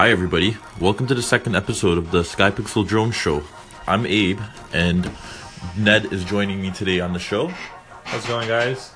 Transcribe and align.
Hi, 0.00 0.08
everybody. 0.08 0.56
Welcome 0.80 1.06
to 1.08 1.14
the 1.14 1.22
second 1.22 1.56
episode 1.56 1.98
of 1.98 2.10
the 2.10 2.22
Skypixel 2.22 2.88
Drone 2.88 3.10
Show. 3.10 3.42
I'm 3.86 4.06
Abe, 4.06 4.40
and 4.72 5.10
Ned 5.76 6.10
is 6.10 6.24
joining 6.24 6.62
me 6.62 6.70
today 6.70 7.00
on 7.00 7.12
the 7.12 7.18
show. 7.18 7.48
How's 8.04 8.24
it 8.24 8.28
going, 8.28 8.48
guys? 8.48 8.92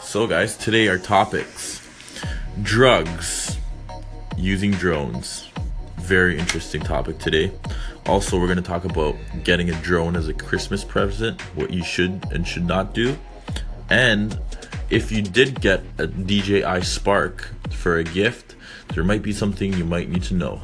So, 0.00 0.26
guys, 0.26 0.56
today 0.56 0.88
our 0.88 0.98
topics 0.98 1.88
drugs 2.62 3.58
using 4.36 4.72
drones. 4.72 5.50
Very 5.98 6.36
interesting 6.36 6.80
topic 6.82 7.18
today. 7.18 7.52
Also, 8.04 8.40
we're 8.40 8.46
going 8.46 8.56
to 8.56 8.62
talk 8.62 8.84
about 8.84 9.14
getting 9.44 9.70
a 9.70 9.82
drone 9.82 10.16
as 10.16 10.26
a 10.26 10.34
Christmas 10.34 10.82
present, 10.82 11.40
what 11.54 11.70
you 11.70 11.84
should 11.84 12.24
and 12.32 12.44
should 12.44 12.66
not 12.66 12.92
do. 12.92 13.16
And 13.88 14.36
if 14.90 15.12
you 15.12 15.22
did 15.22 15.60
get 15.60 15.84
a 15.98 16.08
DJI 16.08 16.82
Spark 16.82 17.52
for 17.72 17.98
a 17.98 18.04
gift, 18.04 18.54
there 18.94 19.04
might 19.04 19.22
be 19.22 19.32
something 19.32 19.72
you 19.72 19.84
might 19.84 20.08
need 20.08 20.22
to 20.24 20.34
know. 20.34 20.60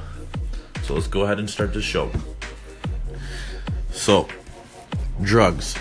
So 0.82 0.94
let's 0.94 1.06
go 1.06 1.22
ahead 1.22 1.38
and 1.38 1.48
start 1.48 1.72
the 1.72 1.82
show. 1.82 2.10
So, 3.90 4.28
drugs. 5.22 5.76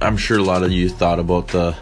I'm 0.00 0.16
sure 0.16 0.38
a 0.38 0.42
lot 0.42 0.62
of 0.62 0.72
you 0.72 0.88
thought 0.88 1.18
about 1.18 1.48
the 1.48 1.76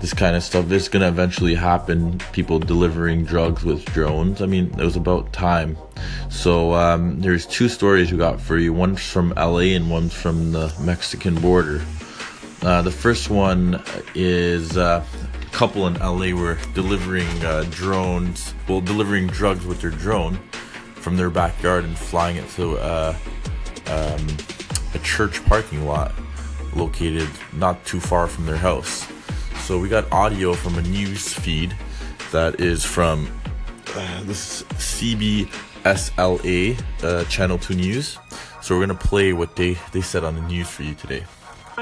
this 0.00 0.12
kind 0.12 0.34
of 0.34 0.42
stuff. 0.42 0.66
This 0.66 0.82
is 0.82 0.88
gonna 0.88 1.08
eventually 1.08 1.54
happen. 1.54 2.18
People 2.32 2.58
delivering 2.58 3.24
drugs 3.24 3.62
with 3.64 3.84
drones. 3.86 4.42
I 4.42 4.46
mean, 4.46 4.66
it 4.78 4.84
was 4.84 4.96
about 4.96 5.32
time. 5.32 5.76
So 6.28 6.74
um, 6.74 7.20
there's 7.20 7.46
two 7.46 7.68
stories 7.68 8.10
we 8.10 8.18
got 8.18 8.40
for 8.40 8.58
you. 8.58 8.72
One's 8.72 9.00
from 9.00 9.32
LA 9.36 9.74
and 9.76 9.88
one's 9.90 10.12
from 10.12 10.52
the 10.52 10.74
Mexican 10.80 11.36
border. 11.36 11.82
Uh, 12.62 12.82
the 12.82 12.90
first 12.90 13.30
one 13.30 13.80
is 14.14 14.76
uh, 14.76 15.04
couple 15.52 15.86
in 15.86 15.94
LA 15.94 16.34
were 16.34 16.58
delivering 16.74 17.28
uh, 17.44 17.64
drones, 17.70 18.54
well, 18.68 18.80
delivering 18.80 19.26
drugs 19.28 19.64
with 19.66 19.80
their 19.80 19.90
drone 19.90 20.34
from 20.94 21.16
their 21.16 21.30
backyard 21.30 21.84
and 21.84 21.96
flying 21.96 22.36
it 22.36 22.48
to 22.50 22.78
uh, 22.78 23.14
um, 23.86 24.26
a 24.94 24.98
church 25.04 25.44
parking 25.44 25.84
lot 25.84 26.12
located 26.74 27.28
not 27.52 27.84
too 27.84 28.00
far 28.00 28.26
from 28.26 28.46
their 28.46 28.56
house. 28.56 29.06
So 29.60 29.78
we 29.78 29.88
got 29.88 30.10
audio 30.10 30.54
from 30.54 30.78
a 30.78 30.82
news 30.82 31.32
feed 31.32 31.76
that 32.32 32.60
is 32.60 32.84
from 32.84 33.30
uh, 33.94 34.22
this 34.24 34.62
CBSLA 34.78 35.52
uh, 37.02 37.24
Channel 37.24 37.58
2 37.58 37.74
News. 37.74 38.18
So 38.62 38.74
we're 38.74 38.86
gonna 38.86 38.98
play 38.98 39.32
what 39.34 39.54
they, 39.54 39.76
they 39.92 40.00
said 40.00 40.24
on 40.24 40.34
the 40.34 40.42
news 40.42 40.68
for 40.68 40.82
you 40.82 40.94
today. 40.94 41.24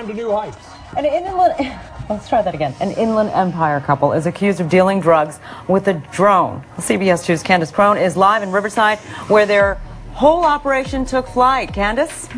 To 0.00 0.14
new 0.14 0.30
heights. 0.30 0.56
An 0.96 1.04
inland, 1.04 1.78
let's 2.08 2.26
try 2.26 2.40
that 2.40 2.54
again. 2.54 2.74
An 2.80 2.92
Inland 2.92 3.28
Empire 3.30 3.80
couple 3.80 4.14
is 4.14 4.24
accused 4.24 4.58
of 4.58 4.70
dealing 4.70 4.98
drugs 4.98 5.38
with 5.68 5.88
a 5.88 5.92
drone. 6.10 6.64
CBS 6.78 7.22
2's 7.28 7.42
Candace 7.42 7.70
Crone 7.70 7.98
is 7.98 8.16
live 8.16 8.42
in 8.42 8.50
Riverside, 8.50 8.98
where 9.28 9.44
their 9.44 9.74
whole 10.12 10.46
operation 10.46 11.04
took 11.04 11.28
flight. 11.28 11.74
Candace? 11.74 12.30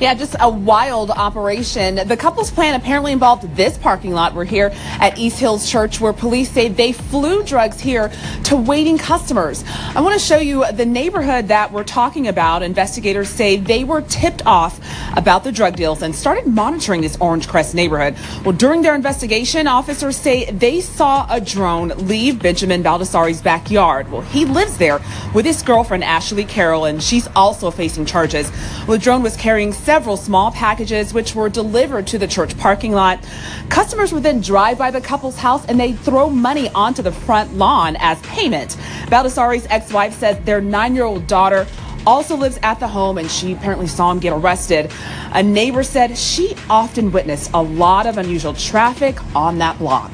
Yeah, 0.00 0.14
just 0.14 0.34
a 0.40 0.50
wild 0.50 1.10
operation. 1.10 1.94
The 2.08 2.16
couple's 2.16 2.50
plan 2.50 2.74
apparently 2.74 3.12
involved 3.12 3.54
this 3.54 3.78
parking 3.78 4.12
lot. 4.12 4.34
We're 4.34 4.44
here 4.44 4.72
at 4.74 5.16
East 5.18 5.38
Hills 5.38 5.70
Church 5.70 6.00
where 6.00 6.12
police 6.12 6.50
say 6.50 6.68
they 6.68 6.90
flew 6.90 7.44
drugs 7.44 7.78
here 7.78 8.10
to 8.44 8.56
waiting 8.56 8.98
customers. 8.98 9.62
I 9.94 10.00
want 10.00 10.14
to 10.14 10.18
show 10.18 10.38
you 10.38 10.64
the 10.72 10.84
neighborhood 10.84 11.46
that 11.48 11.70
we're 11.70 11.84
talking 11.84 12.26
about. 12.26 12.64
Investigators 12.64 13.28
say 13.28 13.56
they 13.56 13.84
were 13.84 14.02
tipped 14.02 14.44
off 14.44 14.80
about 15.16 15.44
the 15.44 15.52
drug 15.52 15.76
deals 15.76 16.02
and 16.02 16.12
started 16.12 16.48
monitoring 16.48 17.00
this 17.00 17.16
Orangecrest 17.18 17.74
neighborhood. 17.74 18.16
Well, 18.44 18.56
during 18.56 18.82
their 18.82 18.96
investigation, 18.96 19.68
officers 19.68 20.16
say 20.16 20.50
they 20.50 20.80
saw 20.80 21.24
a 21.30 21.40
drone 21.40 21.90
leave 22.08 22.42
Benjamin 22.42 22.82
Baldessari's 22.82 23.40
backyard. 23.40 24.10
Well, 24.10 24.22
he 24.22 24.44
lives 24.44 24.76
there 24.76 25.00
with 25.34 25.44
his 25.44 25.62
girlfriend, 25.62 26.02
Ashley 26.02 26.44
Carroll, 26.44 26.84
and 26.84 27.00
she's 27.00 27.28
also 27.36 27.70
facing 27.70 28.06
charges. 28.06 28.50
Well, 28.88 28.98
the 28.98 28.98
drone 28.98 29.22
was 29.22 29.36
carrying 29.36 29.72
several 29.84 30.16
small 30.16 30.50
packages 30.50 31.12
which 31.12 31.34
were 31.34 31.50
delivered 31.50 32.06
to 32.06 32.18
the 32.18 32.26
church 32.26 32.56
parking 32.56 32.92
lot. 32.92 33.22
Customers 33.68 34.12
would 34.14 34.22
then 34.22 34.40
drive 34.40 34.78
by 34.78 34.90
the 34.90 35.00
couple's 35.00 35.36
house 35.36 35.64
and 35.66 35.78
they'd 35.78 35.98
throw 35.98 36.30
money 36.30 36.70
onto 36.70 37.02
the 37.02 37.12
front 37.12 37.54
lawn 37.54 37.94
as 38.00 38.18
payment. 38.22 38.76
Baldessari's 39.08 39.66
ex-wife 39.68 40.14
says 40.14 40.42
their 40.44 40.62
nine-year-old 40.62 41.26
daughter 41.26 41.66
also 42.06 42.34
lives 42.34 42.58
at 42.62 42.80
the 42.80 42.88
home 42.88 43.18
and 43.18 43.30
she 43.30 43.52
apparently 43.52 43.86
saw 43.86 44.10
him 44.10 44.18
get 44.18 44.32
arrested. 44.32 44.90
A 45.32 45.42
neighbor 45.42 45.82
said 45.82 46.16
she 46.16 46.56
often 46.70 47.12
witnessed 47.12 47.50
a 47.52 47.62
lot 47.62 48.06
of 48.06 48.16
unusual 48.16 48.54
traffic 48.54 49.18
on 49.36 49.58
that 49.58 49.78
block. 49.78 50.10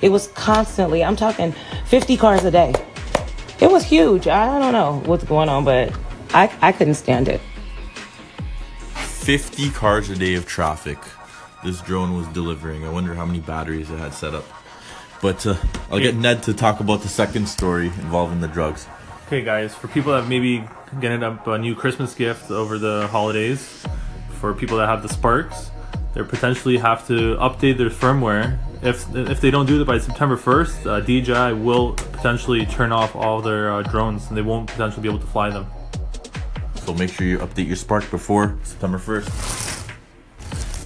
It 0.00 0.10
was 0.10 0.28
constantly, 0.28 1.02
I'm 1.02 1.16
talking 1.16 1.54
50 1.86 2.16
cars 2.16 2.44
a 2.44 2.50
day. 2.52 2.72
It 3.60 3.70
was 3.70 3.84
huge. 3.84 4.28
I 4.28 4.58
don't 4.58 4.72
know 4.72 5.02
what's 5.04 5.24
going 5.24 5.48
on, 5.48 5.64
but 5.64 5.92
I, 6.32 6.50
I 6.62 6.72
couldn't 6.72 6.94
stand 6.94 7.28
it. 7.28 7.40
50 9.30 9.70
cars 9.70 10.10
a 10.10 10.16
day 10.16 10.34
of 10.34 10.44
traffic 10.44 10.98
this 11.62 11.80
drone 11.82 12.16
was 12.16 12.26
delivering. 12.34 12.84
I 12.84 12.88
wonder 12.88 13.14
how 13.14 13.24
many 13.24 13.38
batteries 13.38 13.88
it 13.88 13.96
had 13.96 14.12
set 14.12 14.34
up. 14.34 14.44
But 15.22 15.46
uh, 15.46 15.54
I'll 15.88 16.00
get 16.00 16.16
Ned 16.16 16.42
to 16.42 16.52
talk 16.52 16.80
about 16.80 17.02
the 17.02 17.08
second 17.08 17.48
story 17.48 17.86
involving 17.86 18.40
the 18.40 18.48
drugs. 18.48 18.88
Okay, 19.28 19.42
guys, 19.42 19.72
for 19.72 19.86
people 19.86 20.14
that 20.14 20.26
maybe 20.26 20.64
getting 21.00 21.22
up 21.22 21.46
a 21.46 21.56
new 21.58 21.76
Christmas 21.76 22.12
gift 22.12 22.50
over 22.50 22.76
the 22.76 23.06
holidays, 23.06 23.86
for 24.40 24.52
people 24.52 24.78
that 24.78 24.88
have 24.88 25.00
the 25.00 25.08
Sparks, 25.08 25.70
they 26.12 26.24
potentially 26.24 26.78
have 26.78 27.06
to 27.06 27.36
update 27.36 27.78
their 27.78 27.88
firmware. 27.88 28.58
If 28.82 29.14
if 29.14 29.40
they 29.40 29.52
don't 29.52 29.66
do 29.66 29.78
that 29.78 29.84
by 29.84 29.98
September 29.98 30.36
1st, 30.36 30.86
uh, 30.86 31.00
DJI 31.02 31.62
will 31.62 31.92
potentially 31.92 32.66
turn 32.66 32.90
off 32.90 33.14
all 33.14 33.40
their 33.40 33.72
uh, 33.72 33.82
drones 33.82 34.26
and 34.26 34.36
they 34.36 34.42
won't 34.42 34.68
potentially 34.68 35.04
be 35.04 35.08
able 35.08 35.20
to 35.20 35.26
fly 35.26 35.50
them. 35.50 35.70
So 36.90 36.96
make 36.96 37.12
sure 37.12 37.24
you 37.24 37.38
update 37.38 37.68
your 37.68 37.76
Spark 37.76 38.10
before 38.10 38.58
September 38.64 38.98
1st. 38.98 39.92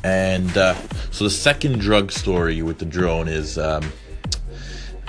And 0.04 0.54
uh, 0.54 0.74
so 1.10 1.24
the 1.24 1.30
second 1.30 1.80
drug 1.80 2.12
story 2.12 2.60
with 2.60 2.78
the 2.78 2.84
drone 2.84 3.26
is 3.26 3.56
um, 3.56 3.90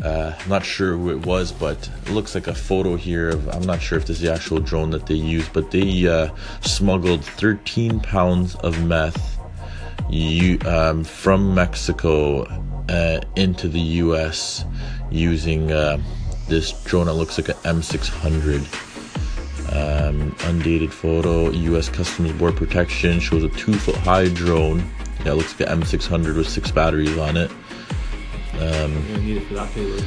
uh, 0.02 0.32
not 0.48 0.64
sure 0.64 0.96
who 0.96 1.10
it 1.12 1.26
was, 1.26 1.52
but 1.52 1.90
it 2.06 2.12
looks 2.12 2.34
like 2.34 2.48
a 2.48 2.56
photo 2.56 2.96
here 2.96 3.28
of 3.28 3.50
I'm 3.50 3.64
not 3.64 3.82
sure 3.82 3.98
if 3.98 4.06
this 4.06 4.22
is 4.22 4.22
the 4.22 4.32
actual 4.32 4.62
drone 4.62 4.90
that 4.92 5.06
they 5.06 5.16
used, 5.16 5.52
but 5.52 5.70
they 5.70 6.08
uh, 6.08 6.30
smuggled 6.62 7.26
13 7.26 8.00
pounds 8.00 8.56
of 8.56 8.82
meth 8.86 9.38
you, 10.10 10.60
um, 10.66 11.04
from 11.04 11.54
Mexico 11.54 12.44
uh, 12.88 13.20
into 13.36 13.68
the 13.68 13.82
U.S. 13.82 14.64
using 15.12 15.74
uh, 15.74 15.98
this 16.48 16.72
drone 16.86 17.08
that 17.08 17.16
looks 17.16 17.38
like 17.38 17.50
an 17.50 17.56
M600. 17.82 18.95
Um, 19.72 20.36
undated 20.42 20.94
photo. 20.94 21.50
U.S. 21.50 21.90
Customs 21.90 22.32
Border 22.34 22.56
protection 22.56 23.20
shows 23.20 23.44
a 23.44 23.50
two 23.50 23.74
foot 23.74 23.96
high 23.96 24.30
drone. 24.30 24.84
Yeah, 25.26 25.34
looks 25.34 25.60
like 25.60 25.70
an 25.70 25.82
M600 25.82 26.36
with 26.38 26.48
six 26.48 26.72
batteries 26.72 27.18
on 27.18 27.38
it. 27.38 27.52
need 29.20 29.38
it 29.38 29.48
for 29.48 29.56
that 29.56 29.72
payload. 29.74 30.06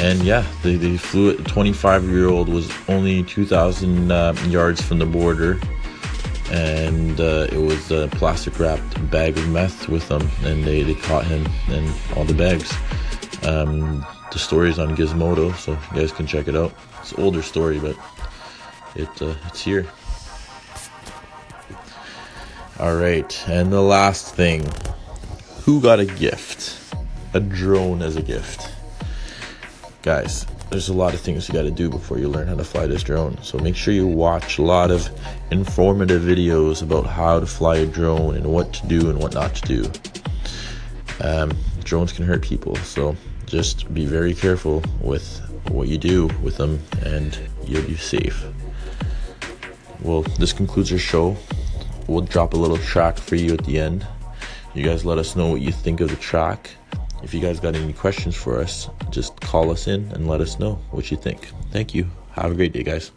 And 0.00 0.22
yeah, 0.22 0.46
they, 0.62 0.76
they 0.76 0.96
flew 0.96 1.30
it. 1.30 1.38
The 1.38 1.44
25 1.44 2.04
year 2.04 2.28
old 2.28 2.48
was 2.48 2.70
only 2.88 3.22
2,000 3.24 4.10
uh, 4.10 4.34
yards 4.46 4.80
from 4.80 4.98
the 4.98 5.06
border. 5.06 5.58
And 6.50 7.20
uh, 7.20 7.48
it 7.50 7.58
was 7.58 7.90
a 7.90 8.08
plastic 8.12 8.58
wrapped 8.58 9.10
bag 9.10 9.36
of 9.36 9.48
meth 9.48 9.88
with 9.88 10.08
them. 10.08 10.28
And 10.44 10.64
they, 10.64 10.82
they 10.82 10.94
caught 10.94 11.24
him 11.24 11.46
and 11.68 11.92
all 12.16 12.24
the 12.24 12.34
bags. 12.34 12.72
Um, 13.44 14.06
the 14.30 14.38
story's 14.38 14.78
on 14.78 14.96
Gizmodo, 14.96 15.54
so 15.56 15.72
you 15.72 16.00
guys 16.00 16.12
can 16.12 16.26
check 16.26 16.48
it 16.48 16.56
out. 16.56 16.72
It's 17.00 17.12
an 17.12 17.22
older 17.22 17.42
story, 17.42 17.78
but 17.78 17.96
it 18.94 19.22
uh, 19.22 19.34
it's 19.46 19.62
here. 19.62 19.86
All 22.78 22.96
right, 22.96 23.48
and 23.48 23.72
the 23.72 23.82
last 23.82 24.34
thing 24.34 24.66
who 25.64 25.80
got 25.80 26.00
a 26.00 26.04
gift? 26.04 26.78
A 27.34 27.40
drone 27.40 28.02
as 28.02 28.16
a 28.16 28.22
gift. 28.22 28.68
Guys, 30.02 30.44
there's 30.70 30.88
a 30.88 30.92
lot 30.92 31.14
of 31.14 31.20
things 31.20 31.48
you 31.48 31.54
got 31.54 31.62
to 31.62 31.70
do 31.70 31.88
before 31.88 32.18
you 32.18 32.28
learn 32.28 32.48
how 32.48 32.56
to 32.56 32.64
fly 32.64 32.86
this 32.86 33.02
drone. 33.02 33.40
So 33.42 33.58
make 33.58 33.76
sure 33.76 33.94
you 33.94 34.06
watch 34.06 34.58
a 34.58 34.62
lot 34.62 34.90
of 34.90 35.08
informative 35.50 36.22
videos 36.22 36.82
about 36.82 37.06
how 37.06 37.38
to 37.38 37.46
fly 37.46 37.76
a 37.76 37.86
drone 37.86 38.36
and 38.36 38.46
what 38.46 38.72
to 38.72 38.86
do 38.86 39.08
and 39.08 39.18
what 39.20 39.34
not 39.34 39.54
to 39.54 39.62
do. 39.62 39.90
Um, 41.20 41.52
drones 41.84 42.12
can 42.12 42.24
hurt 42.24 42.42
people, 42.42 42.74
so 42.76 43.16
just 43.46 43.92
be 43.94 44.06
very 44.06 44.34
careful 44.34 44.82
with 45.00 45.40
what 45.68 45.88
you 45.88 45.98
do 45.98 46.26
with 46.42 46.56
them 46.56 46.80
and 47.04 47.38
you'll 47.66 47.86
be 47.86 47.96
safe. 47.96 48.44
Well, 50.00 50.22
this 50.22 50.52
concludes 50.52 50.92
our 50.92 50.98
show. 50.98 51.36
We'll 52.08 52.22
drop 52.22 52.54
a 52.54 52.56
little 52.56 52.78
track 52.78 53.16
for 53.16 53.36
you 53.36 53.54
at 53.54 53.64
the 53.64 53.78
end. 53.78 54.06
You 54.74 54.82
guys 54.84 55.04
let 55.04 55.18
us 55.18 55.36
know 55.36 55.48
what 55.48 55.60
you 55.60 55.70
think 55.70 56.00
of 56.00 56.10
the 56.10 56.16
track. 56.16 56.70
If 57.22 57.32
you 57.32 57.40
guys 57.40 57.60
got 57.60 57.76
any 57.76 57.92
questions 57.92 58.34
for 58.34 58.58
us, 58.58 58.88
just 59.10 59.40
call 59.40 59.70
us 59.70 59.86
in 59.86 60.10
and 60.12 60.26
let 60.26 60.40
us 60.40 60.58
know 60.58 60.74
what 60.90 61.10
you 61.10 61.16
think. 61.16 61.50
Thank 61.70 61.94
you. 61.94 62.10
Have 62.32 62.50
a 62.50 62.54
great 62.54 62.72
day, 62.72 62.82
guys. 62.82 63.12